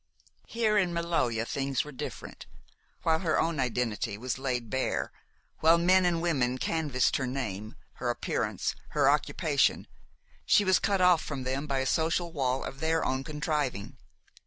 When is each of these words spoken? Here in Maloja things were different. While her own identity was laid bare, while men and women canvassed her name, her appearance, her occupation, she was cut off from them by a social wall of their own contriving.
Here 0.47 0.79
in 0.79 0.93
Maloja 0.95 1.45
things 1.45 1.85
were 1.85 1.91
different. 1.91 2.47
While 3.03 3.19
her 3.19 3.39
own 3.39 3.59
identity 3.59 4.17
was 4.17 4.39
laid 4.39 4.67
bare, 4.67 5.11
while 5.59 5.77
men 5.77 6.05
and 6.05 6.23
women 6.23 6.57
canvassed 6.57 7.17
her 7.17 7.27
name, 7.27 7.75
her 7.97 8.09
appearance, 8.09 8.73
her 8.97 9.07
occupation, 9.07 9.85
she 10.43 10.65
was 10.65 10.79
cut 10.79 11.01
off 11.01 11.21
from 11.21 11.43
them 11.43 11.67
by 11.67 11.81
a 11.81 11.85
social 11.85 12.31
wall 12.33 12.63
of 12.63 12.79
their 12.79 13.05
own 13.05 13.23
contriving. 13.23 13.95